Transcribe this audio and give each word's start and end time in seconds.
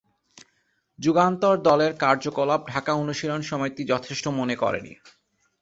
যুগান্তর 0.99 1.55
দলের 1.61 1.91
কার্যকলাপ 1.97 2.61
ঢাকা 2.69 2.91
অনুশীলন 2.93 3.41
সমিতি 3.41 3.81
যথেষ্ট 3.83 4.25
মনে 4.39 4.55
করেনি। 4.55 4.93